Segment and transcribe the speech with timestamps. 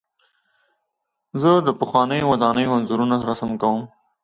[1.41, 3.81] زه د پخوانیو ودانیو انځورونه رسم کوم.